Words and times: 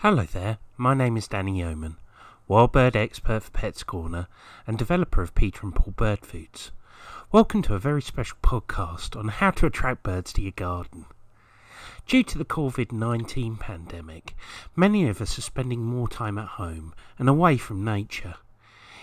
Hello 0.00 0.24
there, 0.24 0.58
my 0.76 0.92
name 0.92 1.16
is 1.16 1.26
Danny 1.26 1.60
Yeoman, 1.60 1.96
wild 2.46 2.70
bird 2.70 2.94
expert 2.94 3.40
for 3.40 3.50
Pets 3.50 3.82
Corner 3.82 4.28
and 4.66 4.76
developer 4.76 5.22
of 5.22 5.34
Peter 5.34 5.60
and 5.62 5.74
Paul 5.74 5.94
Bird 5.96 6.26
Foods. 6.26 6.70
Welcome 7.32 7.62
to 7.62 7.74
a 7.74 7.78
very 7.78 8.02
special 8.02 8.36
podcast 8.42 9.18
on 9.18 9.28
how 9.28 9.52
to 9.52 9.64
attract 9.64 10.02
birds 10.02 10.34
to 10.34 10.42
your 10.42 10.52
garden. 10.52 11.06
Due 12.06 12.22
to 12.24 12.36
the 12.36 12.44
COVID 12.44 12.92
19 12.92 13.56
pandemic, 13.56 14.36
many 14.76 15.08
of 15.08 15.22
us 15.22 15.38
are 15.38 15.42
spending 15.42 15.82
more 15.82 16.08
time 16.08 16.36
at 16.36 16.46
home 16.46 16.94
and 17.18 17.26
away 17.26 17.56
from 17.56 17.82
nature. 17.82 18.34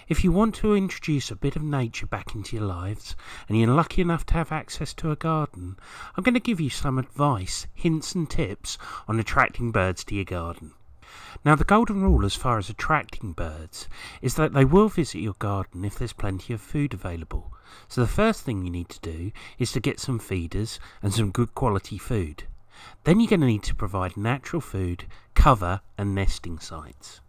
If 0.08 0.24
you 0.24 0.32
want 0.32 0.54
to 0.56 0.76
introduce 0.76 1.32
a 1.32 1.36
bit 1.36 1.56
of 1.56 1.64
nature 1.64 2.06
back 2.06 2.36
into 2.36 2.56
your 2.56 2.66
lives 2.66 3.16
and 3.50 3.58
you're 3.58 3.68
lucky 3.68 4.04
enough 4.04 4.28
to 4.28 4.36
have 4.36 4.52
access 4.52 4.94
to 4.94 5.10
a 5.10 5.16
garden, 5.16 5.76
I'm 6.16 6.24
going 6.24 6.36
to 6.36 6.40
give 6.40 6.62
you 6.62 6.70
some 6.70 7.00
advice, 7.00 7.66
hints, 7.74 8.14
and 8.14 8.30
tips 8.30 8.78
on 9.08 9.20
attracting 9.20 9.72
birds 9.72 10.04
to 10.04 10.16
your 10.16 10.26
garden. 10.26 10.74
Now, 11.46 11.56
the 11.56 11.66
golden 11.66 12.02
rule 12.02 12.26
as 12.26 12.36
far 12.36 12.58
as 12.58 12.70
attracting 12.70 13.34
birds 13.34 13.90
is 14.22 14.36
that 14.36 14.54
they 14.54 14.64
will 14.64 14.88
visit 14.88 15.20
your 15.20 15.36
garden 15.40 15.84
if 15.84 15.96
there's 15.96 16.14
plenty 16.14 16.54
of 16.54 16.62
food 16.62 16.94
available. 16.94 17.54
So, 17.90 18.02
the 18.02 18.08
first 18.08 18.44
thing 18.44 18.64
you 18.64 18.72
need 18.72 18.90
to 18.90 19.00
do 19.02 19.32
is 19.60 19.72
to 19.74 19.82
get 19.82 20.00
some 20.00 20.20
feeders 20.20 20.80
and 21.02 21.14
some 21.14 21.32
good 21.32 21.54
quality 21.54 21.98
food. 21.98 22.46
Then 23.04 23.20
you're 23.20 23.30
going 23.30 23.42
to 23.42 23.48
need 23.48 23.64
to 23.64 23.76
provide 23.76 24.16
natural 24.16 24.62
food, 24.62 25.06
cover, 25.34 25.82
and 25.98 26.16
nesting 26.16 26.60
sites. 26.60 27.20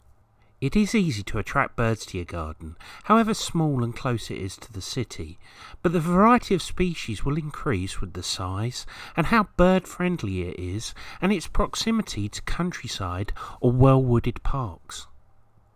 It 0.64 0.77
is 0.77 0.95
easy 0.95 1.23
to 1.24 1.36
attract 1.36 1.77
birds 1.77 2.06
to 2.06 2.16
your 2.16 2.24
garden, 2.24 2.77
however 3.02 3.34
small 3.34 3.84
and 3.84 3.95
close 3.95 4.30
it 4.30 4.38
is 4.38 4.56
to 4.56 4.72
the 4.72 4.80
city, 4.80 5.38
but 5.82 5.92
the 5.92 6.00
variety 6.00 6.55
of 6.55 6.62
species 6.62 7.22
will 7.22 7.36
increase 7.36 8.00
with 8.00 8.14
the 8.14 8.22
size 8.22 8.86
and 9.14 9.27
how 9.27 9.48
bird 9.58 9.86
friendly 9.86 10.48
it 10.48 10.58
is 10.58 10.95
and 11.20 11.34
its 11.34 11.46
proximity 11.46 12.30
to 12.30 12.41
countryside 12.45 13.34
or 13.60 13.72
well 13.72 14.02
wooded 14.02 14.42
parks. 14.42 15.06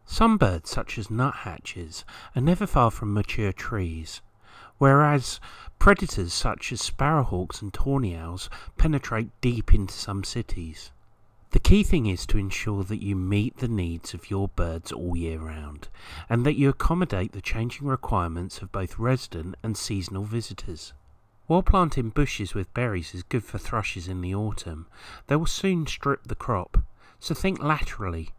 Some 0.07 0.39
birds, 0.39 0.71
such 0.71 0.97
as 0.97 1.11
nuthatches, 1.11 2.07
are 2.35 2.41
never 2.41 2.67
far 2.67 2.91
from 2.91 3.13
mature 3.13 3.53
trees, 3.53 4.23
whereas 4.79 5.39
predators 5.79 6.33
such 6.33 6.73
as 6.73 6.81
sparrowhawks 6.81 7.61
and 7.61 7.75
tawny 7.75 8.17
owls 8.17 8.49
penetrate 8.79 9.39
deep 9.43 9.75
into 9.75 9.93
some 9.93 10.25
cities. 10.25 10.93
The 11.51 11.61
key 11.61 11.83
thing 11.83 12.05
is 12.05 12.27
to 12.27 12.37
ensure 12.37 12.85
that 12.85 13.03
you 13.03 13.17
meet 13.17 13.57
the 13.57 13.69
needs 13.69 14.13
of 14.13 14.31
your 14.31 14.49
birds 14.49 14.93
all 14.93 15.17
year 15.17 15.39
round 15.39 15.89
and 16.29 16.45
that 16.45 16.59
you 16.59 16.69
accommodate 16.69 17.33
the 17.33 17.41
changing 17.41 17.87
requirements 17.87 18.61
of 18.61 18.71
both 18.71 18.99
resident 18.99 19.55
and 19.63 19.75
seasonal 19.75 20.25
visitors. 20.25 20.93
While 21.47 21.63
planting 21.63 22.11
bushes 22.11 22.53
with 22.53 22.75
berries 22.75 23.15
is 23.15 23.23
good 23.23 23.45
for 23.45 23.57
thrushes 23.57 24.09
in 24.09 24.21
the 24.21 24.35
autumn, 24.35 24.87
they 25.29 25.37
will 25.37 25.47
soon 25.47 25.87
strip 25.87 26.25
the 26.25 26.35
crop, 26.35 26.83
so 27.19 27.35
think 27.35 27.63
laterally. 27.63 28.31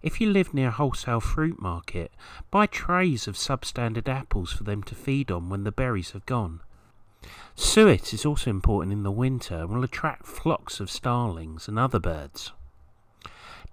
If 0.00 0.20
you 0.20 0.30
live 0.30 0.54
near 0.54 0.68
a 0.68 0.72
wholesale 0.72 1.20
fruit 1.20 1.60
market, 1.60 2.12
buy 2.52 2.66
trays 2.66 3.26
of 3.26 3.34
substandard 3.34 4.08
apples 4.08 4.52
for 4.52 4.62
them 4.62 4.84
to 4.84 4.94
feed 4.94 5.32
on 5.32 5.48
when 5.48 5.64
the 5.64 5.72
berries 5.72 6.12
have 6.12 6.26
gone. 6.26 6.60
Suet 7.54 8.12
is 8.12 8.26
also 8.26 8.50
important 8.50 8.92
in 8.92 9.02
the 9.02 9.10
winter 9.10 9.56
and 9.56 9.70
will 9.70 9.84
attract 9.84 10.26
flocks 10.26 10.80
of 10.80 10.90
starlings 10.90 11.68
and 11.68 11.78
other 11.78 11.98
birds. 11.98 12.52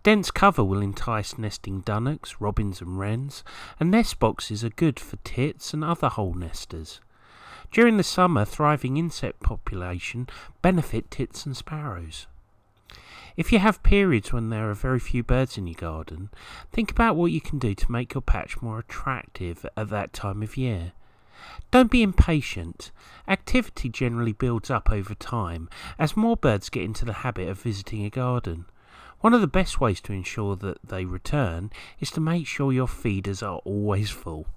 Dense 0.04 0.32
cover 0.32 0.64
will 0.64 0.82
entice 0.82 1.38
nesting 1.38 1.82
dunnocks, 1.82 2.36
robins, 2.40 2.80
and 2.82 2.98
wrens, 2.98 3.44
and 3.80 3.92
nest 3.92 4.20
boxes 4.20 4.64
are 4.64 4.70
good 4.70 5.00
for 5.00 5.18
tits 5.18 5.74
and 5.74 5.84
other 5.84 6.08
hole 6.08 6.34
nesters. 6.34 7.02
During 7.72 7.98
the 7.98 8.04
summer, 8.04 8.46
thriving 8.46 8.98
insect 8.98 9.42
population 9.42 10.28
benefit 10.62 11.12
tits 11.12 11.46
and 11.46 11.56
sparrows. 11.56 12.28
If 13.36 13.52
you 13.52 13.60
have 13.60 13.84
periods 13.84 14.34
when 14.34 14.50
there 14.50 14.70
are 14.70 14.74
very 14.74 15.00
few 15.00 15.24
birds 15.24 15.58
in 15.58 15.68
your 15.68 15.76
garden, 15.76 16.30
think 16.72 16.92
about 16.92 17.16
what 17.16 17.32
you 17.32 17.42
can 17.42 17.60
do 17.60 17.76
to 17.76 17.92
make 17.92 18.14
your 18.14 18.22
patch 18.22 18.62
more 18.62 18.80
attractive 18.80 19.66
at 19.78 19.90
that 19.90 20.14
time 20.14 20.42
of 20.42 20.58
year. 20.58 20.94
Don't 21.72 21.92
be 21.92 22.04
impatient. 22.04 22.92
Activity 23.28 23.90
generally 23.90 24.34
builds 24.34 24.70
up 24.70 24.90
over 24.90 25.14
time 25.16 25.70
as 25.98 26.18
more 26.18 26.36
birds 26.36 26.70
get 26.70 26.84
into 26.84 27.06
the 27.06 27.14
habit 27.14 27.48
of 27.48 27.62
visiting 27.62 28.04
a 28.04 28.10
garden. 28.10 28.66
One 29.22 29.34
of 29.34 29.42
the 29.42 29.48
best 29.48 29.82
ways 29.82 30.00
to 30.02 30.14
ensure 30.14 30.56
that 30.58 30.78
they 30.84 31.06
return 31.06 31.72
is 32.00 32.10
to 32.12 32.22
make 32.22 32.48
sure 32.48 32.72
your 32.72 32.88
feeders 32.88 33.44
are 33.44 33.58
always 33.66 34.10
full. 34.10 34.48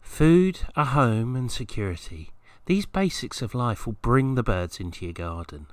Food, 0.00 0.60
a 0.74 0.86
home, 0.86 1.36
and 1.36 1.50
security. 1.50 2.30
These 2.66 2.86
basics 2.86 3.42
of 3.42 3.54
life 3.54 3.86
will 3.86 3.96
bring 4.02 4.34
the 4.34 4.42
birds 4.42 4.80
into 4.80 5.04
your 5.04 5.14
garden. 5.14 5.66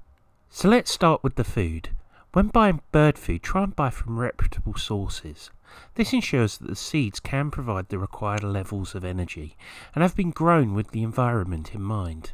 So 0.49 0.69
let's 0.69 0.91
start 0.91 1.23
with 1.23 1.35
the 1.35 1.43
food. 1.43 1.89
When 2.37 2.49
buying 2.49 2.81
bird 2.91 3.17
food, 3.17 3.41
try 3.41 3.63
and 3.63 3.75
buy 3.75 3.89
from 3.89 4.19
reputable 4.19 4.75
sources. 4.75 5.49
This 5.95 6.13
ensures 6.13 6.59
that 6.59 6.67
the 6.67 6.75
seeds 6.75 7.19
can 7.19 7.49
provide 7.49 7.89
the 7.89 7.97
required 7.97 8.43
levels 8.43 8.93
of 8.93 9.03
energy 9.03 9.57
and 9.95 10.03
have 10.03 10.15
been 10.15 10.29
grown 10.29 10.75
with 10.75 10.91
the 10.91 11.01
environment 11.01 11.73
in 11.73 11.81
mind. 11.81 12.33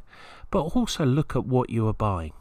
But 0.52 0.75
also 0.75 1.06
look 1.06 1.38
at 1.38 1.46
what 1.46 1.69
you 1.69 1.88
are 1.88 1.94
buying. 1.94 2.34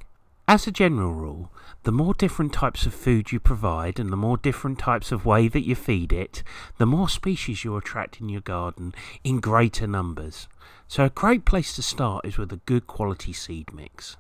As 0.48 0.66
a 0.66 0.72
general 0.72 1.12
rule, 1.12 1.52
the 1.84 1.92
more 1.92 2.14
different 2.14 2.52
types 2.52 2.84
of 2.84 2.94
food 2.94 3.30
you 3.30 3.38
provide 3.38 4.00
and 4.00 4.10
the 4.10 4.16
more 4.16 4.38
different 4.38 4.80
types 4.80 5.12
of 5.12 5.24
way 5.24 5.46
that 5.46 5.64
you 5.64 5.76
feed 5.76 6.12
it, 6.12 6.42
the 6.78 6.86
more 6.86 7.08
species 7.08 7.62
you 7.62 7.76
attract 7.76 8.20
in 8.20 8.28
your 8.28 8.40
garden 8.40 8.92
in 9.22 9.38
greater 9.38 9.86
numbers. 9.86 10.48
So, 10.88 11.04
a 11.04 11.10
great 11.10 11.44
place 11.44 11.76
to 11.76 11.82
start 11.82 12.26
is 12.26 12.36
with 12.36 12.52
a 12.52 12.60
good 12.66 12.88
quality 12.88 13.32
seed 13.32 13.72
mix. 13.72 14.16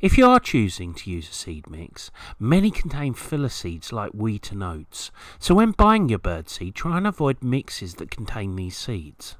If 0.00 0.16
you 0.16 0.26
are 0.30 0.40
choosing 0.40 0.94
to 0.94 1.10
use 1.10 1.28
a 1.28 1.34
seed 1.34 1.68
mix, 1.68 2.10
many 2.38 2.70
contain 2.70 3.12
filler 3.12 3.50
seeds 3.50 3.92
like 3.92 4.12
wheat 4.12 4.50
and 4.50 4.62
oats, 4.62 5.10
so 5.38 5.54
when 5.54 5.72
buying 5.72 6.08
your 6.08 6.18
bird 6.18 6.48
seed, 6.48 6.74
try 6.74 6.96
and 6.96 7.06
avoid 7.06 7.42
mixes 7.42 7.96
that 7.96 8.10
contain 8.10 8.56
these 8.56 8.78
seeds. 8.78 9.36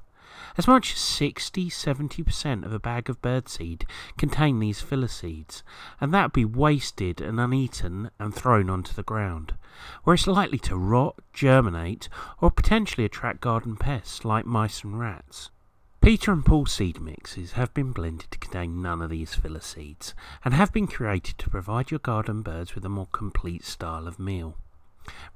As 0.58 0.68
much 0.68 0.92
as 0.92 0.98
60 0.98 1.70
70% 1.70 2.66
of 2.66 2.74
a 2.74 2.78
bag 2.78 3.08
of 3.08 3.22
birdseed 3.22 3.84
contain 4.18 4.58
these 4.58 4.82
filler 4.82 5.08
seeds, 5.08 5.62
and 5.98 6.12
that 6.12 6.24
would 6.24 6.32
be 6.34 6.44
wasted 6.44 7.22
and 7.22 7.40
uneaten 7.40 8.10
and 8.18 8.34
thrown 8.34 8.68
onto 8.68 8.92
the 8.92 9.02
ground, 9.02 9.54
where 10.04 10.12
it's 10.12 10.26
likely 10.26 10.58
to 10.58 10.76
rot, 10.76 11.16
germinate, 11.32 12.10
or 12.38 12.50
potentially 12.50 13.06
attract 13.06 13.40
garden 13.40 13.76
pests 13.76 14.26
like 14.26 14.44
mice 14.44 14.84
and 14.84 15.00
rats. 15.00 15.50
Peter 16.00 16.32
and 16.32 16.46
Paul 16.46 16.64
seed 16.64 16.98
mixes 16.98 17.52
have 17.52 17.74
been 17.74 17.92
blended 17.92 18.30
to 18.30 18.38
contain 18.38 18.80
none 18.80 19.02
of 19.02 19.10
these 19.10 19.34
filler 19.34 19.60
seeds 19.60 20.14
and 20.42 20.54
have 20.54 20.72
been 20.72 20.86
created 20.86 21.36
to 21.36 21.50
provide 21.50 21.90
your 21.90 22.00
garden 22.00 22.40
birds 22.40 22.74
with 22.74 22.86
a 22.86 22.88
more 22.88 23.08
complete 23.12 23.66
style 23.66 24.08
of 24.08 24.18
meal. 24.18 24.56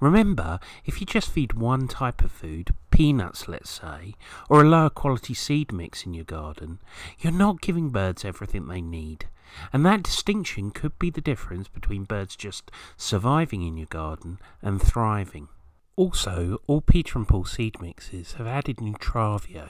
Remember, 0.00 0.58
if 0.86 1.00
you 1.00 1.06
just 1.06 1.30
feed 1.30 1.52
one 1.52 1.86
type 1.86 2.24
of 2.24 2.32
food, 2.32 2.74
peanuts 2.90 3.46
let's 3.46 3.68
say, 3.68 4.14
or 4.48 4.62
a 4.62 4.68
lower 4.68 4.88
quality 4.88 5.34
seed 5.34 5.70
mix 5.70 6.06
in 6.06 6.14
your 6.14 6.24
garden, 6.24 6.80
you're 7.18 7.30
not 7.30 7.60
giving 7.60 7.90
birds 7.90 8.24
everything 8.24 8.66
they 8.66 8.80
need. 8.80 9.26
And 9.70 9.84
that 9.84 10.02
distinction 10.02 10.70
could 10.70 10.98
be 10.98 11.10
the 11.10 11.20
difference 11.20 11.68
between 11.68 12.04
birds 12.04 12.36
just 12.36 12.70
surviving 12.96 13.62
in 13.62 13.76
your 13.76 13.86
garden 13.88 14.38
and 14.62 14.80
thriving. 14.80 15.48
Also, 15.96 16.58
all 16.66 16.80
Peter 16.80 17.18
and 17.18 17.28
Paul 17.28 17.44
seed 17.44 17.80
mixes 17.80 18.32
have 18.32 18.48
added 18.48 18.78
Nutravio, 18.78 19.68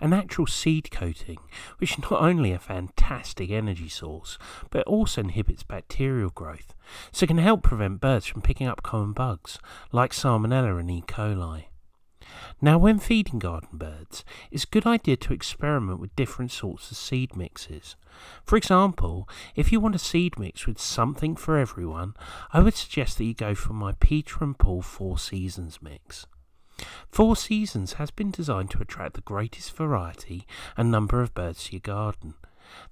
a 0.00 0.08
natural 0.08 0.48
seed 0.48 0.90
coating, 0.90 1.38
which 1.78 1.92
is 1.92 2.10
not 2.10 2.20
only 2.20 2.50
a 2.50 2.58
fantastic 2.58 3.50
energy 3.50 3.88
source, 3.88 4.36
but 4.70 4.84
also 4.88 5.20
inhibits 5.20 5.62
bacterial 5.62 6.30
growth, 6.30 6.74
so 7.12 7.24
can 7.24 7.38
help 7.38 7.62
prevent 7.62 8.00
birds 8.00 8.26
from 8.26 8.42
picking 8.42 8.66
up 8.66 8.82
common 8.82 9.12
bugs 9.12 9.60
like 9.92 10.12
Salmonella 10.12 10.80
and 10.80 10.90
E. 10.90 11.04
coli. 11.06 11.69
Now, 12.60 12.78
when 12.78 12.98
feeding 12.98 13.38
garden 13.38 13.78
birds, 13.78 14.24
it's 14.50 14.64
a 14.64 14.68
good 14.68 14.86
idea 14.86 15.16
to 15.16 15.32
experiment 15.32 16.00
with 16.00 16.14
different 16.16 16.50
sorts 16.50 16.90
of 16.90 16.96
seed 16.96 17.36
mixes. 17.36 17.96
For 18.44 18.56
example, 18.56 19.28
if 19.56 19.72
you 19.72 19.80
want 19.80 19.94
a 19.94 19.98
seed 19.98 20.38
mix 20.38 20.66
with 20.66 20.80
something 20.80 21.36
for 21.36 21.56
everyone, 21.56 22.14
I 22.52 22.60
would 22.60 22.74
suggest 22.74 23.18
that 23.18 23.24
you 23.24 23.34
go 23.34 23.54
for 23.54 23.72
my 23.72 23.92
Peter 24.00 24.44
and 24.44 24.58
Paul 24.58 24.82
Four 24.82 25.18
Seasons 25.18 25.80
mix. 25.80 26.26
Four 27.10 27.36
Seasons 27.36 27.94
has 27.94 28.10
been 28.10 28.30
designed 28.30 28.70
to 28.70 28.80
attract 28.80 29.14
the 29.14 29.20
greatest 29.20 29.76
variety 29.76 30.46
and 30.76 30.90
number 30.90 31.20
of 31.20 31.34
birds 31.34 31.64
to 31.64 31.72
your 31.72 31.80
garden. 31.80 32.34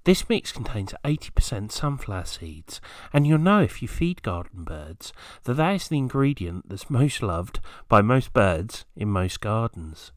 This 0.03 0.27
mix 0.29 0.51
contains 0.51 0.93
80% 1.03 1.71
sunflower 1.71 2.25
seeds, 2.25 2.81
and 3.13 3.27
you'll 3.27 3.37
know 3.37 3.61
if 3.61 3.81
you 3.81 3.87
feed 3.87 4.21
garden 4.21 4.63
birds 4.63 5.13
that 5.43 5.55
that 5.55 5.75
is 5.75 5.87
the 5.87 5.97
ingredient 5.97 6.69
that's 6.69 6.89
most 6.89 7.21
loved 7.21 7.59
by 7.87 8.01
most 8.01 8.33
birds 8.33 8.85
in 8.95 9.09
most 9.09 9.41
gardens. 9.41 10.11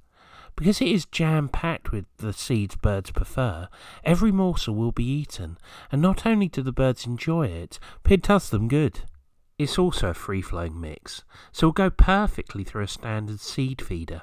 Because 0.55 0.81
it 0.81 0.88
is 0.88 1.06
jam 1.06 1.49
packed 1.49 1.93
with 1.93 2.05
the 2.19 2.32
seeds 2.32 2.76
birds 2.76 3.11
prefer, 3.11 3.69
every 4.05 4.31
morsel 4.31 4.75
will 4.75 4.93
be 4.93 5.05
eaten, 5.05 5.56
and 5.91 6.03
not 6.03 6.26
only 6.26 6.49
do 6.49 6.62
the 6.62 6.73
birds 6.73 7.06
enjoy 7.06 7.47
it, 7.47 7.79
but 8.03 8.12
it 8.12 8.23
does 8.23 8.50
them 8.50 8.69
good. 8.69 9.00
It's 9.59 9.79
also 9.79 10.11
a 10.11 10.14
free 10.14 10.43
flowing 10.43 10.81
mix, 10.81 11.25
so 11.53 11.67
it 11.67 11.69
will 11.69 11.73
go 11.73 11.91
perfectly 11.91 12.64
through 12.64 12.85
a 12.85 12.88
standard 12.88 13.41
seed 13.41 13.81
feeder. 13.81 14.23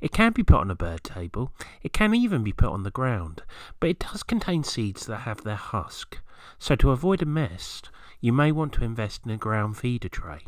It 0.00 0.12
can 0.12 0.32
be 0.32 0.42
put 0.42 0.60
on 0.60 0.70
a 0.70 0.74
bird 0.74 1.04
table, 1.04 1.52
it 1.82 1.92
can 1.92 2.14
even 2.14 2.42
be 2.42 2.52
put 2.52 2.70
on 2.70 2.82
the 2.82 2.90
ground, 2.90 3.42
but 3.80 3.90
it 3.90 3.98
does 3.98 4.22
contain 4.22 4.64
seeds 4.64 5.06
that 5.06 5.20
have 5.20 5.42
their 5.42 5.56
husk, 5.56 6.20
so 6.58 6.74
to 6.76 6.90
avoid 6.90 7.22
a 7.22 7.26
mess, 7.26 7.82
you 8.20 8.32
may 8.32 8.52
want 8.52 8.72
to 8.74 8.84
invest 8.84 9.22
in 9.24 9.30
a 9.30 9.36
ground 9.36 9.76
feeder 9.76 10.08
tray. 10.08 10.44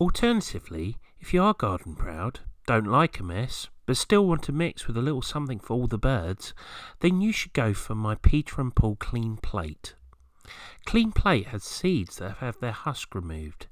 Alternatively, 0.00 0.96
if 1.20 1.32
you 1.32 1.42
are 1.42 1.54
garden 1.54 1.94
proud, 1.94 2.40
don't 2.66 2.86
like 2.86 3.20
a 3.20 3.22
mess, 3.22 3.68
but 3.86 3.96
still 3.96 4.26
want 4.26 4.42
to 4.44 4.52
mix 4.52 4.86
with 4.86 4.96
a 4.96 5.02
little 5.02 5.22
something 5.22 5.58
for 5.58 5.74
all 5.74 5.86
the 5.86 5.98
birds, 5.98 6.54
then 7.00 7.20
you 7.20 7.32
should 7.32 7.52
go 7.52 7.74
for 7.74 7.94
my 7.94 8.14
Peter 8.14 8.60
and 8.60 8.74
Paul 8.74 8.96
Clean 8.96 9.36
Plate. 9.36 9.94
Clean 10.84 11.12
Plate 11.12 11.48
has 11.48 11.64
seeds 11.64 12.16
that 12.16 12.38
have 12.38 12.58
their 12.60 12.72
husk 12.72 13.14
removed. 13.14 13.66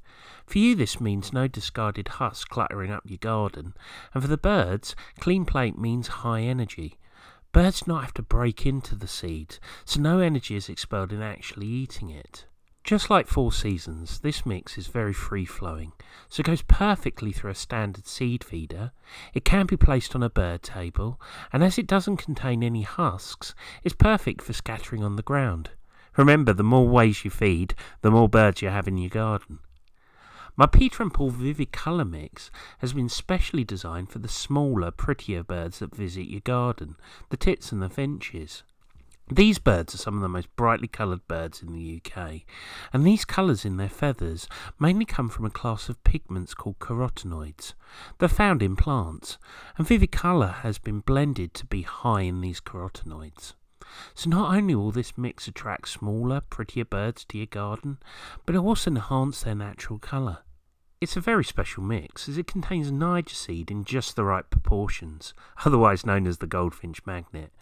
For 0.46 0.58
you, 0.58 0.74
this 0.74 1.00
means 1.00 1.32
no 1.32 1.48
discarded 1.48 2.08
husks 2.08 2.44
cluttering 2.44 2.90
up 2.90 3.02
your 3.06 3.19
garden, 3.19 3.74
and 4.14 4.22
for 4.22 4.28
the 4.28 4.36
birds, 4.36 4.94
Clean 5.20 5.44
Plate 5.44 5.78
means 5.78 6.08
high 6.08 6.42
energy. 6.42 6.98
Birds 7.52 7.80
do 7.80 7.92
not 7.92 8.04
have 8.04 8.14
to 8.14 8.22
break 8.22 8.64
into 8.64 8.94
the 8.94 9.08
seed, 9.08 9.58
so 9.84 10.00
no 10.00 10.20
energy 10.20 10.56
is 10.56 10.69
expelled 10.69 11.12
in 11.12 11.20
actually 11.20 11.66
eating 11.66 12.08
it. 12.10 12.46
Just 12.84 13.10
like 13.10 13.28
Four 13.28 13.52
Seasons, 13.52 14.19
this 14.20 14.44
mix 14.44 14.76
is 14.76 14.88
very 14.88 15.12
free 15.12 15.44
flowing, 15.44 15.92
so 16.28 16.40
it 16.40 16.46
goes 16.46 16.62
perfectly 16.62 17.30
through 17.30 17.52
a 17.52 17.54
standard 17.54 18.08
seed 18.08 18.42
feeder. 18.42 18.90
It 19.34 19.44
can 19.44 19.66
be 19.66 19.76
placed 19.76 20.16
on 20.16 20.22
a 20.22 20.30
bird 20.30 20.62
table, 20.64 21.20
and 21.52 21.62
as 21.62 21.78
it 21.78 21.86
doesn't 21.86 22.16
contain 22.16 22.64
any 22.64 22.82
husks, 22.82 23.54
it's 23.84 23.94
perfect 23.94 24.42
for 24.42 24.52
scattering 24.52 25.04
on 25.04 25.14
the 25.14 25.22
ground. 25.22 25.70
Remember, 26.16 26.52
the 26.52 26.64
more 26.64 26.88
ways 26.88 27.25
you 27.25 27.30
feed, 27.30 27.75
the 28.00 28.10
more 28.10 28.28
birds 28.28 28.62
you 28.62 28.68
have 28.68 28.88
in 28.88 28.98
your 28.98 29.10
garden. 29.10 29.60
My 30.54 30.66
Peter 30.66 31.02
and 31.02 31.14
Paul 31.14 31.31
Vivid 31.31 31.72
Colour 31.72 32.04
Mix 32.04 32.50
has 32.81 32.93
been 32.93 33.08
specially 33.08 33.64
designed 33.64 34.10
for 34.10 34.19
the 34.19 34.28
smaller, 34.28 34.90
prettier 34.90 35.43
birds 35.43 35.78
that 35.78 35.96
visit 35.96 36.28
your 36.28 36.43
garden, 36.43 36.96
the 37.31 37.38
tits 37.38 37.72
and 37.72 37.81
the 37.81 37.88
finches. 37.88 38.62
These 39.31 39.58
birds 39.58 39.94
are 39.94 39.99
some 39.99 40.16
of 40.16 40.20
the 40.20 40.28
most 40.28 40.54
brightly 40.54 40.88
coloured 40.88 41.26
birds 41.26 41.62
in 41.62 41.72
the 41.72 42.02
UK, 42.04 42.43
and 42.93 43.06
these 43.06 43.25
colours 43.25 43.64
in 43.64 43.78
their 43.78 43.88
feathers 43.88 44.46
mainly 44.78 45.06
come 45.06 45.31
from 45.31 45.46
a 45.46 45.50
class 45.50 45.88
of 45.88 46.04
pigments 46.04 46.52
called 46.52 46.78
carotenoids. 46.81 47.72
They're 48.19 48.28
found 48.28 48.62
in 48.62 48.76
plants, 48.76 49.38
and 49.78 49.87
Vivicolor 49.87 50.58
has 50.60 50.76
been 50.76 51.00
blended 51.00 51.54
to 51.54 51.64
be 51.64 51.81
high 51.81 52.22
in 52.22 52.43
these 52.43 52.60
carotenoids. 52.60 53.54
So 54.14 54.31
not 54.31 54.55
only 54.55 54.75
will 54.75 54.90
this 54.90 55.17
mix 55.17 55.49
attract 55.49 55.88
smaller, 55.88 56.40
prettier 56.40 56.84
birds 56.84 57.25
to 57.26 57.38
your 57.38 57.46
garden, 57.46 57.99
but 58.46 58.55
it 58.55 58.58
will 58.58 58.69
also 58.69 58.90
enhance 58.90 59.43
their 59.43 59.55
natural 59.55 59.99
colour. 59.99 60.38
It's 61.02 61.17
a 61.17 61.20
very 61.20 61.43
special 61.43 61.82
mix 61.82 62.29
as 62.29 62.38
it 62.38 62.46
contains 62.46 62.93
Niger 62.93 63.34
seed 63.34 63.73
in 63.73 63.82
just 63.82 64.14
the 64.14 64.23
right 64.23 64.49
proportions, 64.49 65.34
otherwise 65.64 66.06
known 66.06 66.29
as 66.29 66.38
the 66.38 66.46
goldfinch 66.46 67.05
magnet, 67.05 67.52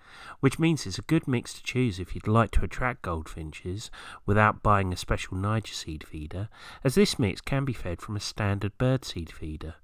which 0.40 0.58
means 0.58 0.86
it's 0.86 0.98
a 0.98 1.02
good 1.02 1.26
mix 1.26 1.54
to 1.54 1.62
choose 1.62 1.98
if 1.98 2.14
you'd 2.14 2.28
like 2.28 2.50
to 2.50 2.64
attract 2.64 3.00
goldfinches 3.00 3.90
without 4.26 4.62
buying 4.62 4.92
a 4.92 4.96
special 4.96 5.38
Niger 5.38 5.72
seed 5.72 6.04
feeder, 6.06 6.50
as 6.84 6.96
this 6.96 7.18
mix 7.18 7.40
can 7.40 7.64
be 7.64 7.72
fed 7.72 8.02
from 8.02 8.14
a 8.14 8.20
standard 8.20 8.76
bird 8.76 9.06
seed 9.06 9.32
feeder. 9.32 9.76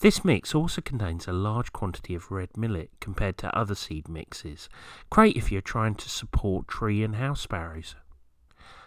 This 0.00 0.24
mix 0.24 0.54
also 0.54 0.80
contains 0.80 1.28
a 1.28 1.32
large 1.32 1.74
quantity 1.74 2.14
of 2.14 2.30
red 2.30 2.56
millet 2.56 2.90
compared 3.00 3.36
to 3.38 3.54
other 3.54 3.74
seed 3.74 4.08
mixes, 4.08 4.70
great 5.10 5.36
if 5.36 5.52
you're 5.52 5.60
trying 5.60 5.94
to 5.96 6.08
support 6.08 6.68
tree 6.68 7.04
and 7.04 7.16
house 7.16 7.42
sparrows. 7.42 7.94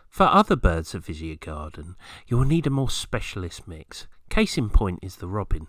For 0.09 0.23
other 0.23 0.55
birds 0.55 0.91
that 0.91 1.05
visit 1.05 1.25
your 1.25 1.35
garden, 1.35 1.95
you 2.25 2.37
will 2.37 2.45
need 2.45 2.65
a 2.65 2.71
more 2.71 2.89
specialist 2.89 3.67
mix. 3.67 4.07
Case 4.29 4.57
in 4.57 4.71
point 4.71 4.99
is 5.03 5.17
the 5.17 5.27
robin. 5.27 5.67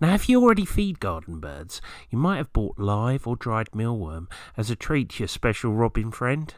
Now, 0.00 0.14
if 0.14 0.28
you 0.28 0.42
already 0.42 0.64
feed 0.64 0.98
garden 0.98 1.38
birds, 1.38 1.80
you 2.08 2.18
might 2.18 2.38
have 2.38 2.52
bought 2.52 2.78
live 2.78 3.28
or 3.28 3.36
dried 3.36 3.70
mealworm 3.72 4.28
as 4.56 4.70
a 4.70 4.76
treat 4.76 5.10
to 5.10 5.20
your 5.20 5.28
special 5.28 5.72
robin 5.72 6.10
friend. 6.10 6.52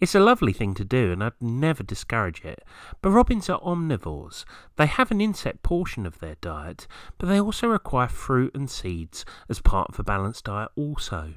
It's 0.00 0.14
a 0.14 0.20
lovely 0.20 0.54
thing 0.54 0.72
to 0.74 0.84
do, 0.84 1.12
and 1.12 1.22
I'd 1.22 1.34
never 1.42 1.82
discourage 1.82 2.42
it. 2.42 2.64
But 3.02 3.10
robins 3.10 3.50
are 3.50 3.60
omnivores. 3.60 4.46
They 4.76 4.86
have 4.86 5.10
an 5.10 5.20
insect 5.20 5.62
portion 5.62 6.06
of 6.06 6.20
their 6.20 6.36
diet, 6.40 6.86
but 7.18 7.28
they 7.28 7.38
also 7.38 7.68
require 7.68 8.08
fruit 8.08 8.54
and 8.54 8.70
seeds 8.70 9.26
as 9.50 9.60
part 9.60 9.90
of 9.90 9.98
a 9.98 10.02
balanced 10.02 10.44
diet, 10.44 10.70
also. 10.74 11.34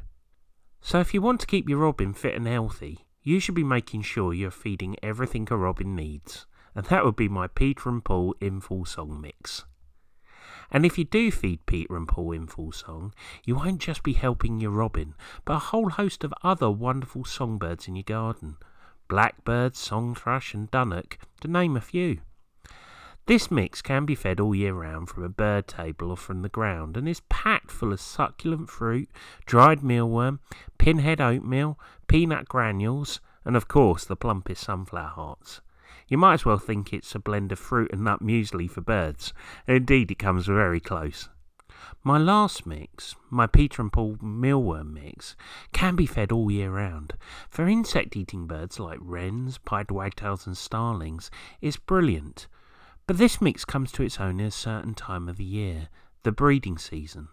So, 0.79 1.01
if 1.01 1.13
you 1.13 1.21
want 1.21 1.41
to 1.41 1.47
keep 1.47 1.67
your 1.67 1.79
robin 1.79 2.13
fit 2.13 2.35
and 2.35 2.47
healthy, 2.47 3.05
you 3.21 3.41
should 3.41 3.55
be 3.55 3.65
making 3.65 4.03
sure 4.03 4.33
you're 4.33 4.49
feeding 4.51 4.95
everything 5.03 5.45
a 5.51 5.57
robin 5.57 5.93
needs, 5.93 6.45
and 6.73 6.85
that 6.85 7.03
would 7.03 7.17
be 7.17 7.27
my 7.27 7.47
Peter 7.47 7.89
and 7.89 8.03
Paul 8.03 8.33
in 8.39 8.61
full 8.61 8.85
song 8.85 9.19
mix. 9.19 9.65
And 10.73 10.85
if 10.85 10.97
you 10.97 11.05
do 11.05 11.31
feed 11.31 11.65
Peter 11.67 11.95
and 11.95 12.07
Paul 12.07 12.31
in 12.31 12.47
full 12.47 12.71
song, 12.71 13.13
you 13.45 13.55
won't 13.55 13.79
just 13.79 14.01
be 14.01 14.13
helping 14.13 14.59
your 14.59 14.71
robin, 14.71 15.13
but 15.45 15.53
a 15.53 15.59
whole 15.59 15.89
host 15.89 16.23
of 16.23 16.33
other 16.43 16.69
wonderful 16.71 17.23
songbirds 17.23 17.87
in 17.87 17.95
your 17.95 18.03
garden 18.03 18.57
blackbird, 19.07 19.75
song 19.75 20.15
thrush, 20.15 20.55
and 20.55 20.71
dunnock, 20.71 21.17
to 21.39 21.47
name 21.47 21.77
a 21.77 21.81
few. 21.81 22.19
This 23.27 23.51
mix 23.51 23.81
can 23.81 24.05
be 24.05 24.15
fed 24.15 24.39
all 24.39 24.55
year 24.55 24.73
round 24.73 25.07
from 25.07 25.23
a 25.23 25.29
bird 25.29 25.67
table 25.67 26.09
or 26.09 26.17
from 26.17 26.41
the 26.41 26.49
ground 26.49 26.97
and 26.97 27.07
is 27.07 27.21
packed 27.29 27.69
full 27.69 27.93
of 27.93 28.01
succulent 28.01 28.69
fruit, 28.69 29.09
dried 29.45 29.81
mealworm, 29.81 30.39
pinhead 30.77 31.21
oatmeal, 31.21 31.79
peanut 32.07 32.49
granules, 32.49 33.21
and 33.45 33.55
of 33.55 33.67
course 33.67 34.03
the 34.03 34.17
plumpest 34.17 34.63
sunflower 34.63 35.09
hearts. 35.09 35.61
You 36.13 36.19
might 36.19 36.35
as 36.35 36.45
well 36.45 36.59
think 36.59 36.93
it's 36.93 37.15
a 37.15 37.19
blend 37.19 37.51
of 37.51 37.57
fruit 37.57 37.91
and 37.91 38.03
nut 38.03 38.21
muesli 38.21 38.69
for 38.69 38.81
birds, 38.81 39.33
and 39.65 39.77
indeed 39.77 40.11
it 40.11 40.19
comes 40.19 40.45
very 40.45 40.79
close. 40.79 41.27
My 42.03 42.19
last 42.19 42.67
mix, 42.67 43.15
my 43.31 43.47
Peter 43.47 43.81
and 43.81 43.91
Paul 43.91 44.17
mealworm 44.21 44.93
mix, 44.93 45.35
can 45.71 45.95
be 45.95 46.05
fed 46.05 46.31
all 46.31 46.51
year 46.51 46.69
round. 46.69 47.13
For 47.49 47.67
insect 47.67 48.15
eating 48.15 48.45
birds 48.45 48.79
like 48.79 48.99
wrens, 49.01 49.57
pied 49.57 49.89
wagtails, 49.89 50.45
and 50.45 50.55
starlings, 50.55 51.31
it's 51.61 51.77
brilliant. 51.77 52.45
But 53.07 53.17
this 53.17 53.41
mix 53.41 53.65
comes 53.65 53.91
to 53.93 54.03
its 54.03 54.19
own 54.19 54.39
at 54.39 54.49
a 54.49 54.51
certain 54.51 54.93
time 54.93 55.27
of 55.27 55.37
the 55.37 55.43
year, 55.43 55.89
the 56.21 56.31
breeding 56.31 56.77
season. 56.77 57.29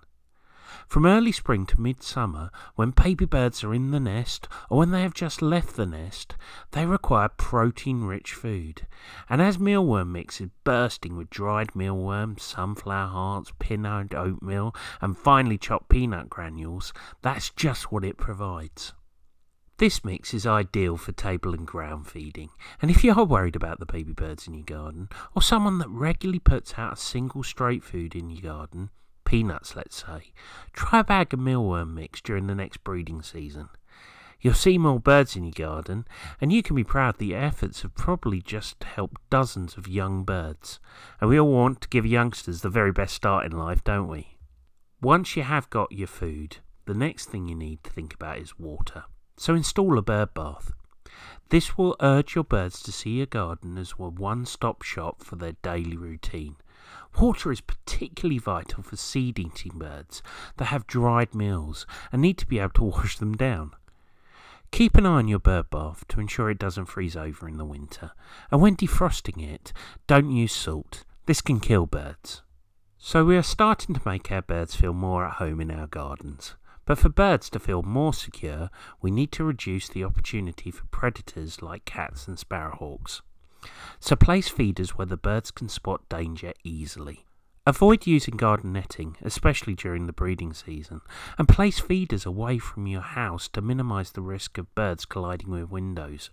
From 0.86 1.06
early 1.06 1.32
spring 1.32 1.66
to 1.66 1.80
midsummer, 1.80 2.50
when 2.74 2.90
baby 2.90 3.24
birds 3.24 3.64
are 3.64 3.74
in 3.74 3.90
the 3.90 4.00
nest 4.00 4.48
or 4.68 4.78
when 4.78 4.90
they 4.90 5.02
have 5.02 5.14
just 5.14 5.42
left 5.42 5.76
the 5.76 5.86
nest, 5.86 6.36
they 6.72 6.86
require 6.86 7.28
protein 7.28 8.04
rich 8.04 8.32
food. 8.32 8.86
And 9.28 9.40
as 9.40 9.58
mealworm 9.58 10.12
mix 10.12 10.40
is 10.40 10.50
bursting 10.64 11.16
with 11.16 11.30
dried 11.30 11.74
mealworm, 11.74 12.38
sunflower 12.38 13.08
hearts, 13.08 13.52
pinhead 13.58 14.14
oatmeal, 14.14 14.74
and 15.00 15.16
finely 15.16 15.58
chopped 15.58 15.88
peanut 15.88 16.28
granules, 16.28 16.92
that's 17.22 17.50
just 17.50 17.90
what 17.92 18.04
it 18.04 18.16
provides. 18.16 18.92
This 19.80 20.04
mix 20.04 20.34
is 20.34 20.46
ideal 20.46 20.98
for 20.98 21.12
table 21.12 21.54
and 21.54 21.66
ground 21.66 22.06
feeding, 22.06 22.50
and 22.82 22.90
if 22.90 23.02
you 23.02 23.14
are 23.14 23.24
worried 23.24 23.56
about 23.56 23.80
the 23.80 23.86
baby 23.86 24.12
birds 24.12 24.46
in 24.46 24.52
your 24.52 24.64
garden, 24.64 25.08
or 25.34 25.40
someone 25.40 25.78
that 25.78 25.88
regularly 25.88 26.38
puts 26.38 26.74
out 26.76 26.92
a 26.92 26.96
single 26.96 27.42
straight 27.42 27.82
food 27.82 28.14
in 28.14 28.28
your 28.28 28.42
garden, 28.42 28.90
peanuts 29.30 29.76
let's 29.76 30.02
say, 30.04 30.32
try 30.72 30.98
a 30.98 31.04
bag 31.04 31.32
of 31.32 31.38
mealworm 31.38 31.94
mix 31.94 32.20
during 32.20 32.48
the 32.48 32.54
next 32.54 32.82
breeding 32.82 33.22
season. 33.22 33.68
You'll 34.40 34.54
see 34.54 34.76
more 34.76 34.98
birds 34.98 35.36
in 35.36 35.44
your 35.44 35.52
garden, 35.52 36.04
and 36.40 36.52
you 36.52 36.64
can 36.64 36.74
be 36.74 36.82
proud 36.82 37.18
that 37.18 37.24
your 37.24 37.38
efforts 37.38 37.82
have 37.82 37.94
probably 37.94 38.42
just 38.42 38.82
helped 38.82 39.20
dozens 39.30 39.76
of 39.76 39.86
young 39.86 40.24
birds. 40.24 40.80
And 41.20 41.30
we 41.30 41.38
all 41.38 41.52
want 41.52 41.80
to 41.82 41.88
give 41.88 42.04
youngsters 42.04 42.62
the 42.62 42.70
very 42.70 42.90
best 42.90 43.14
start 43.14 43.46
in 43.46 43.56
life, 43.56 43.84
don't 43.84 44.08
we? 44.08 44.36
Once 45.00 45.36
you 45.36 45.44
have 45.44 45.70
got 45.70 45.92
your 45.92 46.08
food, 46.08 46.56
the 46.86 46.94
next 46.94 47.26
thing 47.26 47.46
you 47.46 47.54
need 47.54 47.84
to 47.84 47.90
think 47.90 48.12
about 48.12 48.38
is 48.38 48.58
water. 48.58 49.04
So 49.36 49.54
install 49.54 49.96
a 49.96 50.02
bird 50.02 50.34
bath. 50.34 50.72
This 51.50 51.78
will 51.78 51.94
urge 52.00 52.34
your 52.34 52.42
birds 52.42 52.82
to 52.82 52.90
see 52.90 53.18
your 53.18 53.26
garden 53.26 53.78
as 53.78 53.94
a 53.96 54.08
one 54.08 54.44
stop 54.44 54.82
shop 54.82 55.22
for 55.22 55.36
their 55.36 55.54
daily 55.62 55.96
routine. 55.96 56.56
Water 57.20 57.52
is 57.52 57.60
particularly 57.60 58.38
vital 58.38 58.82
for 58.82 58.96
seed 58.96 59.38
eating 59.38 59.72
birds 59.76 60.22
that 60.56 60.66
have 60.66 60.86
dried 60.86 61.34
meals 61.34 61.86
and 62.12 62.22
need 62.22 62.38
to 62.38 62.46
be 62.46 62.58
able 62.58 62.70
to 62.70 62.84
wash 62.96 63.18
them 63.18 63.36
down. 63.36 63.72
Keep 64.70 64.96
an 64.96 65.06
eye 65.06 65.10
on 65.10 65.28
your 65.28 65.40
bird 65.40 65.68
bath 65.70 66.06
to 66.08 66.20
ensure 66.20 66.48
it 66.48 66.58
doesn't 66.58 66.86
freeze 66.86 67.16
over 67.16 67.48
in 67.48 67.58
the 67.58 67.64
winter, 67.64 68.12
and 68.50 68.60
when 68.60 68.76
defrosting 68.76 69.42
it, 69.42 69.72
don't 70.06 70.30
use 70.30 70.52
salt. 70.52 71.04
This 71.26 71.40
can 71.40 71.58
kill 71.58 71.86
birds. 71.86 72.42
So 72.96 73.24
we 73.24 73.36
are 73.36 73.42
starting 73.42 73.94
to 73.94 74.02
make 74.04 74.30
our 74.30 74.42
birds 74.42 74.76
feel 74.76 74.92
more 74.92 75.24
at 75.24 75.34
home 75.34 75.60
in 75.60 75.70
our 75.70 75.86
gardens. 75.86 76.54
But 76.84 76.98
for 76.98 77.08
birds 77.08 77.48
to 77.50 77.60
feel 77.60 77.82
more 77.82 78.12
secure, 78.12 78.70
we 79.00 79.10
need 79.10 79.32
to 79.32 79.44
reduce 79.44 79.88
the 79.88 80.04
opportunity 80.04 80.70
for 80.70 80.84
predators 80.86 81.62
like 81.62 81.84
cats 81.84 82.28
and 82.28 82.36
sparrowhawks. 82.36 83.22
So 84.00 84.16
place 84.16 84.48
feeders 84.48 84.90
where 84.90 85.06
the 85.06 85.16
birds 85.16 85.50
can 85.50 85.68
spot 85.68 86.08
danger 86.08 86.52
easily. 86.64 87.26
Avoid 87.66 88.06
using 88.06 88.36
garden 88.36 88.72
netting, 88.72 89.16
especially 89.22 89.74
during 89.74 90.06
the 90.06 90.14
breeding 90.14 90.54
season, 90.54 91.02
and 91.38 91.46
place 91.46 91.78
feeders 91.78 92.24
away 92.24 92.58
from 92.58 92.86
your 92.86 93.02
house 93.02 93.48
to 93.48 93.60
minimise 93.60 94.12
the 94.12 94.22
risk 94.22 94.56
of 94.56 94.74
birds 94.74 95.04
colliding 95.04 95.50
with 95.50 95.70
windows. 95.70 96.30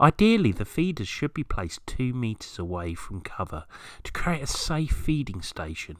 Ideally, 0.00 0.52
the 0.52 0.64
feeders 0.64 1.08
should 1.08 1.34
be 1.34 1.42
placed 1.42 1.84
2 1.86 2.12
metres 2.12 2.58
away 2.58 2.94
from 2.94 3.22
cover 3.22 3.64
to 4.04 4.12
create 4.12 4.42
a 4.42 4.46
safe 4.46 4.92
feeding 4.92 5.42
station. 5.42 5.96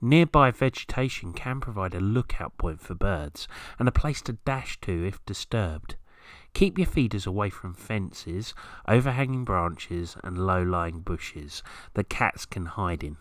Nearby 0.00 0.50
vegetation 0.50 1.34
can 1.34 1.60
provide 1.60 1.94
a 1.94 2.00
lookout 2.00 2.56
point 2.56 2.80
for 2.80 2.94
birds 2.94 3.46
and 3.78 3.88
a 3.88 3.92
place 3.92 4.22
to 4.22 4.34
dash 4.44 4.80
to 4.82 5.06
if 5.06 5.22
disturbed. 5.26 5.96
Keep 6.54 6.78
your 6.78 6.86
feeders 6.86 7.26
away 7.26 7.50
from 7.50 7.74
fences, 7.74 8.54
overhanging 8.86 9.44
branches, 9.44 10.16
and 10.22 10.38
low 10.38 10.62
lying 10.62 11.00
bushes 11.00 11.64
that 11.94 12.08
cats 12.08 12.46
can 12.46 12.66
hide 12.66 13.02
in. 13.02 13.16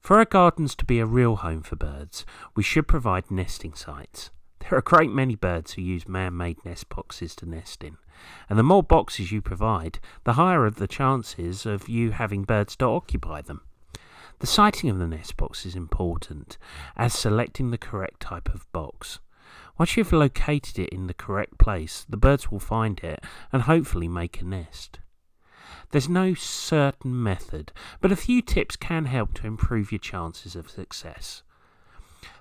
For 0.00 0.18
our 0.18 0.24
gardens 0.24 0.74
to 0.74 0.84
be 0.84 0.98
a 0.98 1.06
real 1.06 1.36
home 1.36 1.62
for 1.62 1.76
birds, 1.76 2.26
we 2.56 2.64
should 2.64 2.88
provide 2.88 3.30
nesting 3.30 3.74
sites. 3.74 4.30
There 4.58 4.74
are 4.74 4.78
a 4.78 4.82
great 4.82 5.10
many 5.10 5.36
birds 5.36 5.72
who 5.72 5.82
use 5.82 6.08
man 6.08 6.36
made 6.36 6.64
nest 6.64 6.88
boxes 6.88 7.36
to 7.36 7.48
nest 7.48 7.84
in, 7.84 7.98
and 8.50 8.58
the 8.58 8.64
more 8.64 8.82
boxes 8.82 9.30
you 9.30 9.40
provide, 9.40 10.00
the 10.24 10.32
higher 10.32 10.64
are 10.64 10.70
the 10.70 10.88
chances 10.88 11.64
of 11.64 11.88
you 11.88 12.10
having 12.10 12.42
birds 12.42 12.74
to 12.76 12.86
occupy 12.86 13.42
them. 13.42 13.60
The 14.40 14.48
siting 14.48 14.90
of 14.90 14.98
the 14.98 15.06
nest 15.06 15.36
box 15.36 15.64
is 15.64 15.76
important, 15.76 16.58
as 16.96 17.14
selecting 17.14 17.70
the 17.70 17.78
correct 17.78 18.18
type 18.18 18.52
of 18.52 18.70
box. 18.72 19.20
Once 19.82 19.96
you've 19.96 20.12
located 20.12 20.78
it 20.78 20.90
in 20.90 21.08
the 21.08 21.12
correct 21.12 21.58
place, 21.58 22.06
the 22.08 22.16
birds 22.16 22.52
will 22.52 22.60
find 22.60 23.00
it 23.00 23.18
and 23.52 23.62
hopefully 23.62 24.06
make 24.06 24.40
a 24.40 24.44
nest. 24.44 25.00
There's 25.90 26.08
no 26.08 26.34
certain 26.34 27.20
method, 27.20 27.72
but 28.00 28.12
a 28.12 28.22
few 28.24 28.42
tips 28.42 28.76
can 28.76 29.06
help 29.06 29.34
to 29.34 29.46
improve 29.48 29.90
your 29.90 29.98
chances 29.98 30.54
of 30.54 30.70
success. 30.70 31.42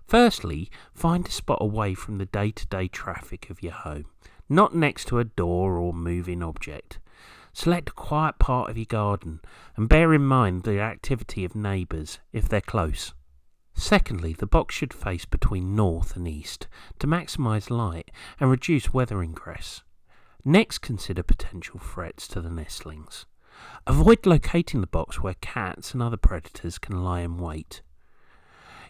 Firstly, 0.05 0.69
find 0.93 1.27
a 1.27 1.31
spot 1.31 1.57
away 1.59 1.95
from 1.95 2.19
the 2.19 2.27
day 2.27 2.51
to 2.51 2.67
day 2.67 2.87
traffic 2.87 3.49
of 3.49 3.63
your 3.63 3.73
home, 3.73 4.05
not 4.47 4.75
next 4.75 5.05
to 5.05 5.17
a 5.17 5.23
door 5.23 5.77
or 5.77 5.93
moving 5.93 6.43
object. 6.43 6.99
Select 7.53 7.89
a 7.89 7.93
quiet 7.93 8.37
part 8.37 8.69
of 8.69 8.77
your 8.77 8.85
garden 8.85 9.41
and 9.75 9.89
bear 9.89 10.13
in 10.13 10.21
mind 10.21 10.61
the 10.61 10.79
activity 10.79 11.43
of 11.43 11.55
neighbours 11.55 12.19
if 12.31 12.47
they're 12.47 12.61
close. 12.61 13.15
Secondly, 13.73 14.33
the 14.33 14.47
box 14.47 14.75
should 14.75 14.93
face 14.93 15.25
between 15.25 15.75
north 15.75 16.15
and 16.15 16.27
east 16.27 16.67
to 16.99 17.07
maximise 17.07 17.69
light 17.69 18.11
and 18.39 18.49
reduce 18.49 18.93
weather 18.93 19.21
ingress. 19.21 19.83
Next, 20.43 20.79
consider 20.79 21.23
potential 21.23 21.79
threats 21.79 22.27
to 22.29 22.41
the 22.41 22.49
nestlings. 22.49 23.25
Avoid 23.85 24.25
locating 24.25 24.81
the 24.81 24.87
box 24.87 25.21
where 25.21 25.35
cats 25.35 25.93
and 25.93 26.01
other 26.01 26.17
predators 26.17 26.77
can 26.77 27.03
lie 27.03 27.21
in 27.21 27.37
wait. 27.37 27.81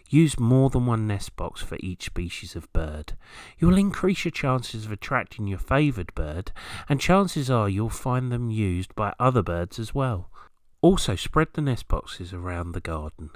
Use 0.08 0.38
more 0.38 0.68
than 0.68 0.84
one 0.84 1.06
nest 1.06 1.36
box 1.36 1.62
for 1.62 1.78
each 1.80 2.04
species 2.04 2.54
of 2.54 2.70
bird. 2.72 3.14
You 3.58 3.68
will 3.68 3.78
increase 3.78 4.24
your 4.24 4.32
chances 4.32 4.84
of 4.84 4.92
attracting 4.92 5.46
your 5.46 5.58
favoured 5.58 6.14
bird, 6.14 6.52
and 6.88 7.00
chances 7.00 7.50
are 7.50 7.68
you'll 7.68 7.88
find 7.88 8.30
them 8.30 8.50
used 8.50 8.94
by 8.94 9.14
other 9.18 9.42
birds 9.42 9.78
as 9.78 9.94
well. 9.94 10.30
Also, 10.82 11.16
spread 11.16 11.48
the 11.54 11.62
nest 11.62 11.88
boxes 11.88 12.34
around 12.34 12.72
the 12.72 12.80
garden. 12.80 13.30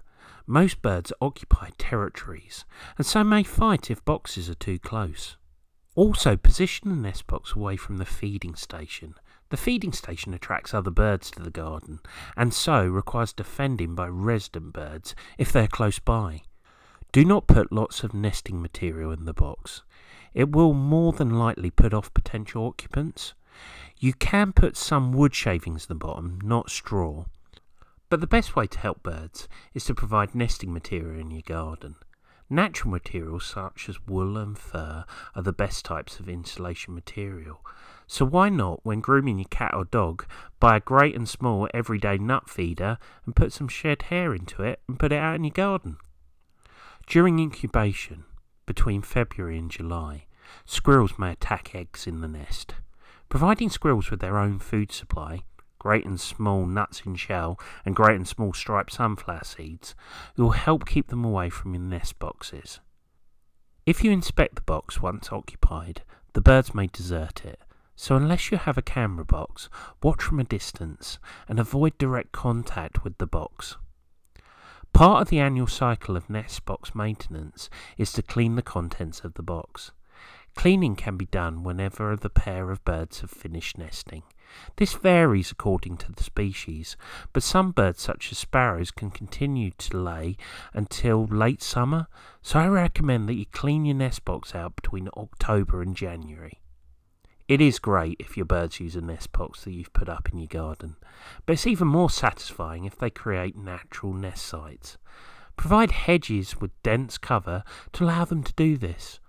Most 0.47 0.83
birds 0.83 1.13
occupy 1.21 1.71
territories, 1.79 2.65
and 2.97 3.07
so 3.07 3.25
may 3.25 3.43
fight 3.43 3.91
if 3.91 4.05
boxes 4.05 4.49
are 4.49 4.55
too 4.55 4.79
close. 4.79 5.37
Also, 5.95 6.37
position 6.37 6.91
the 6.91 6.97
nest 6.97 7.27
box 7.27 7.55
away 7.55 7.77
from 7.77 7.97
the 7.97 8.05
feeding 8.05 8.55
station 8.55 9.15
the 9.49 9.57
feeding 9.57 9.93
station 9.93 10.35
attracts 10.35 10.75
other 10.75 10.91
birds 10.91 11.31
to 11.31 11.41
the 11.43 11.51
garden, 11.51 12.01
and 12.37 12.53
so 12.53 12.85
requires 12.85 13.33
defending 13.33 13.95
by 13.95 14.09
resident 14.09 14.73
birds 14.73 15.15
if 15.39 15.53
they 15.53 15.65
are 15.65 15.69
close 15.69 16.01
by. 16.01 16.43
Do 17.13 17.25
not 17.25 17.47
put 17.47 17.71
lots 17.71 18.03
of 18.03 18.13
nesting 18.13 18.61
material 18.61 19.13
in 19.13 19.25
the 19.25 19.33
box. 19.33 19.83
It 20.35 20.51
will 20.51 20.75
more 20.75 21.13
than 21.13 21.39
likely 21.39 21.71
put 21.71 21.95
off 21.95 22.13
potential 22.13 22.67
occupants. 22.67 23.35
You 23.99 24.13
can 24.13 24.53
put 24.53 24.77
some 24.77 25.13
wood 25.13 25.35
shavings 25.35 25.85
at 25.85 25.89
the 25.89 25.95
bottom, 25.95 26.41
not 26.43 26.69
straw. 26.69 27.27
But 28.09 28.21
the 28.21 28.27
best 28.27 28.55
way 28.55 28.67
to 28.69 28.79
help 28.79 29.03
birds 29.03 29.49
is 29.75 29.85
to 29.87 29.95
provide 29.95 30.35
nesting 30.35 30.73
material 30.73 31.19
in 31.21 31.31
your 31.31 31.43
garden. 31.43 31.97
Natural 32.49 32.93
materials 32.93 33.45
such 33.45 33.89
as 33.89 34.07
wool 34.07 34.39
and 34.39 34.57
fur 34.57 35.05
are 35.35 35.43
the 35.43 35.53
best 35.53 35.85
types 35.85 36.21
of 36.21 36.29
insulation 36.29 36.95
material. 36.95 37.67
So 38.07 38.25
why 38.25 38.49
not, 38.49 38.81
when 38.85 39.01
grooming 39.01 39.41
your 39.41 39.49
cat 39.49 39.75
or 39.75 39.85
dog, 39.85 40.25
buy 40.61 40.77
a 40.77 40.81
great 40.81 41.17
and 41.17 41.29
small 41.29 41.69
everyday 41.75 42.19
nut 42.19 42.49
feeder 42.49 42.99
and 43.25 43.35
put 43.35 43.53
some 43.53 43.67
shed 43.67 44.03
hair 44.03 44.33
into 44.33 44.63
it 44.63 44.81
and 44.87 45.01
put 45.01 45.11
it 45.11 45.19
out 45.19 45.35
in 45.35 45.43
your 45.43 45.51
garden? 45.51 45.97
During 47.09 47.41
incubation, 47.41 48.25
between 48.65 49.03
February 49.03 49.59
and 49.59 49.69
July, 49.71 50.27
squirrels 50.65 51.19
may 51.19 51.33
attack 51.33 51.75
eggs 51.75 52.07
in 52.07 52.21
the 52.21 52.29
nest. 52.29 52.75
Providing 53.29 53.71
squirrels 53.71 54.13
with 54.13 54.21
their 54.21 54.39
own 54.39 54.61
food 54.61 54.93
supply 54.93 55.43
great 55.79 56.05
and 56.05 56.21
small 56.21 56.67
nuts 56.67 57.03
in 57.05 57.17
shell, 57.17 57.59
and 57.85 57.97
great 57.97 58.17
and 58.17 58.27
small 58.27 58.53
striped 58.53 58.93
sunflower 58.93 59.45
seeds, 59.45 59.95
will 60.37 60.51
help 60.51 60.87
keep 60.87 61.09
them 61.09 61.25
away 61.25 61.51
from 61.51 61.75
your 61.75 61.83
nest 61.83 62.19
boxes. 62.19 62.81
If 63.85 64.03
you 64.03 64.11
inspect 64.11 64.57
the 64.57 64.63
box 64.63 65.01
once 65.01 65.31
occupied, 65.31 66.03
the 66.33 66.41
birds 66.41 66.75
may 66.75 66.89
desert 66.89 67.45
it, 67.45 67.61
so 67.95 68.17
unless 68.17 68.51
you 68.51 68.59
have 68.59 68.77
a 68.77 68.83
camera 68.83 69.25
box, 69.25 69.69
watch 70.03 70.23
from 70.23 70.41
a 70.41 70.45
distance 70.45 71.19
and 71.49 71.59
avoid 71.59 71.97
direct 71.97 72.33
contact 72.33 73.05
with 73.05 73.17
the 73.19 73.27
box. 73.27 73.77
Part 74.93 75.23
of 75.23 75.29
the 75.29 75.41
annual 75.41 75.67
cycle 75.67 76.17
of 76.17 76.31
nest 76.31 76.65
box 76.65 76.95
maintenance 76.95 77.69
is 77.97 78.13
to 78.13 78.23
clean 78.23 78.57
the 78.57 78.63
contents 78.63 79.21
of 79.21 79.35
the 79.35 79.43
box. 79.43 79.93
Cleaning 80.55 80.97
can 80.97 81.17
be 81.17 81.27
done 81.27 81.63
whenever 81.63 82.17
the 82.17 82.31
pair 82.31 82.71
of 82.71 82.85
birds 82.85 83.21
have 83.21 83.31
finished 83.31 83.77
nesting. 83.77 84.23
This 84.77 84.95
varies 84.95 85.51
according 85.51 85.97
to 85.99 86.13
the 86.13 86.23
species, 86.23 86.97
but 87.33 87.43
some 87.43 87.73
birds, 87.73 88.01
such 88.03 88.31
as 88.33 88.39
sparrows, 88.39 88.91
can 88.91 89.11
continue 89.11 89.71
to 89.79 89.99
lay 89.99 90.37
until 90.73 91.25
late 91.27 91.63
summer, 91.63 92.07
so 92.43 92.59
I 92.59 92.69
recommend 92.69 93.29
that 93.29 93.35
you 93.35 93.47
clean 93.47 93.85
your 93.85 93.97
nest 93.97 94.25
box 94.25 94.55
out 94.55 94.77
between 94.77 95.09
October 95.17 95.83
and 95.83 95.97
January. 95.97 96.61
It 97.49 97.61
is 97.61 97.79
great 97.79 98.17
if 98.19 98.37
your 98.37 98.47
birds 98.47 98.81
use 98.81 98.97
a 98.97 99.01
nest 99.01 99.33
box 99.33 99.63
that 99.65 99.73
you've 99.73 99.93
put 99.93 100.09
up 100.09 100.29
in 100.33 100.39
your 100.39 100.49
garden, 100.49 100.97
but 101.45 101.53
it's 101.53 101.67
even 101.67 101.87
more 101.87 102.11
satisfying 102.11 102.85
if 102.85 102.99
they 102.99 103.11
create 103.11 103.57
natural 103.57 104.13
nest 104.13 104.45
sites. 104.45 104.99
Provide 105.57 105.93
hedges 105.93 106.61
with 106.61 106.83
dense 106.83 107.19
cover 107.19 107.63
to 107.93 108.05
allow 108.05 108.25
them 108.25 108.43
to 108.43 108.53
do 108.55 108.77
this. 108.77 109.21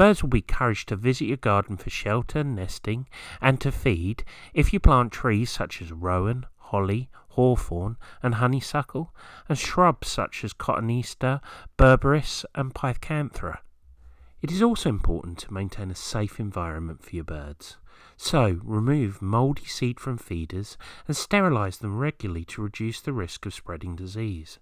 Birds 0.00 0.22
will 0.22 0.30
be 0.30 0.38
encouraged 0.38 0.88
to 0.88 0.96
visit 0.96 1.26
your 1.26 1.36
garden 1.36 1.76
for 1.76 1.90
shelter, 1.90 2.42
nesting, 2.42 3.06
and 3.38 3.60
to 3.60 3.70
feed 3.70 4.24
if 4.54 4.72
you 4.72 4.80
plant 4.80 5.12
trees 5.12 5.50
such 5.50 5.82
as 5.82 5.92
rowan, 5.92 6.46
holly, 6.56 7.10
hawthorn, 7.32 7.98
and 8.22 8.36
honeysuckle, 8.36 9.14
and 9.46 9.58
shrubs 9.58 10.08
such 10.08 10.42
as 10.42 10.54
cotoneaster, 10.54 11.42
berberis, 11.76 12.46
and 12.54 12.72
pyracantha. 12.72 13.58
It 14.40 14.50
is 14.50 14.62
also 14.62 14.88
important 14.88 15.36
to 15.40 15.52
maintain 15.52 15.90
a 15.90 15.94
safe 15.94 16.40
environment 16.40 17.04
for 17.04 17.14
your 17.14 17.24
birds. 17.24 17.76
So, 18.16 18.58
remove 18.64 19.20
mouldy 19.20 19.66
seed 19.66 20.00
from 20.00 20.16
feeders 20.16 20.78
and 21.08 21.14
sterilize 21.14 21.76
them 21.76 21.98
regularly 21.98 22.46
to 22.46 22.62
reduce 22.62 23.02
the 23.02 23.12
risk 23.12 23.44
of 23.44 23.52
spreading 23.52 23.96
disease. 23.96 24.60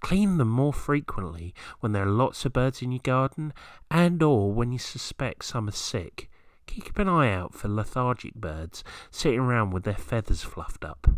Clean 0.00 0.38
them 0.38 0.48
more 0.48 0.72
frequently 0.72 1.54
when 1.80 1.92
there 1.92 2.04
are 2.04 2.10
lots 2.10 2.44
of 2.44 2.52
birds 2.52 2.82
in 2.82 2.92
your 2.92 3.00
garden 3.02 3.52
and 3.90 4.22
or 4.22 4.52
when 4.52 4.72
you 4.72 4.78
suspect 4.78 5.44
some 5.44 5.68
are 5.68 5.72
sick. 5.72 6.30
Keep 6.66 6.98
an 6.98 7.08
eye 7.08 7.32
out 7.32 7.54
for 7.54 7.68
lethargic 7.68 8.34
birds 8.34 8.82
sitting 9.10 9.40
around 9.40 9.70
with 9.70 9.84
their 9.84 9.94
feathers 9.94 10.42
fluffed 10.42 10.84
up. 10.84 11.08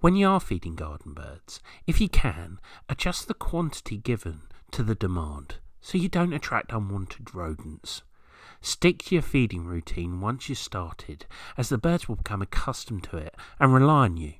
When 0.00 0.16
you 0.16 0.28
are 0.28 0.40
feeding 0.40 0.74
garden 0.74 1.14
birds, 1.14 1.60
if 1.86 2.00
you 2.00 2.08
can, 2.08 2.58
adjust 2.88 3.26
the 3.26 3.34
quantity 3.34 3.96
given 3.96 4.42
to 4.72 4.82
the 4.82 4.94
demand 4.94 5.56
so 5.80 5.98
you 5.98 6.08
don't 6.08 6.32
attract 6.32 6.72
unwanted 6.72 7.34
rodents. 7.34 8.02
Stick 8.60 9.04
to 9.04 9.14
your 9.14 9.22
feeding 9.22 9.64
routine 9.64 10.20
once 10.20 10.48
you've 10.48 10.58
started, 10.58 11.26
as 11.56 11.68
the 11.68 11.78
birds 11.78 12.08
will 12.08 12.16
become 12.16 12.40
accustomed 12.40 13.04
to 13.04 13.16
it 13.18 13.34
and 13.60 13.74
rely 13.74 14.04
on 14.04 14.16
you. 14.16 14.34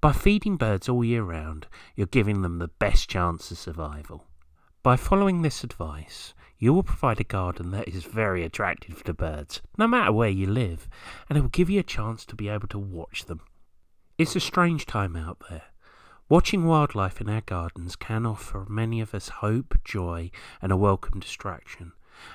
By 0.00 0.12
feeding 0.12 0.56
birds 0.56 0.88
all 0.88 1.02
year 1.02 1.24
round, 1.24 1.66
you're 1.96 2.06
giving 2.06 2.42
them 2.42 2.58
the 2.58 2.68
best 2.68 3.10
chance 3.10 3.50
of 3.50 3.58
survival. 3.58 4.26
By 4.84 4.94
following 4.94 5.42
this 5.42 5.64
advice, 5.64 6.34
you 6.56 6.72
will 6.72 6.84
provide 6.84 7.18
a 7.18 7.24
garden 7.24 7.72
that 7.72 7.88
is 7.88 8.04
very 8.04 8.44
attractive 8.44 9.02
to 9.04 9.12
birds, 9.12 9.60
no 9.76 9.88
matter 9.88 10.12
where 10.12 10.28
you 10.28 10.46
live, 10.46 10.88
and 11.28 11.36
it 11.36 11.40
will 11.40 11.48
give 11.48 11.68
you 11.68 11.80
a 11.80 11.82
chance 11.82 12.24
to 12.26 12.36
be 12.36 12.48
able 12.48 12.68
to 12.68 12.78
watch 12.78 13.24
them. 13.24 13.40
It's 14.18 14.36
a 14.36 14.40
strange 14.40 14.86
time 14.86 15.16
out 15.16 15.42
there. 15.50 15.64
Watching 16.28 16.64
wildlife 16.64 17.20
in 17.20 17.28
our 17.28 17.40
gardens 17.40 17.96
can 17.96 18.24
offer 18.24 18.66
many 18.68 19.00
of 19.00 19.16
us 19.16 19.28
hope, 19.28 19.78
joy, 19.82 20.30
and 20.62 20.70
a 20.70 20.76
welcome 20.76 21.18
distraction. 21.18 21.90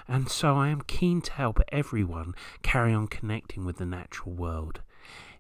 And 0.05 0.29
so 0.29 0.57
I 0.57 0.67
am 0.67 0.81
keen 0.81 1.21
to 1.21 1.31
help 1.31 1.61
everyone 1.69 2.35
carry 2.61 2.93
on 2.93 3.07
connecting 3.07 3.63
with 3.63 3.77
the 3.77 3.85
natural 3.85 4.35
world. 4.35 4.81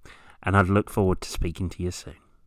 and 0.43 0.57
I'd 0.57 0.69
look 0.69 0.91
forward 0.91 1.21
to 1.23 1.29
speaking 1.29 1.69
to 1.71 1.83
you 1.83 1.91
soon. 1.91 2.26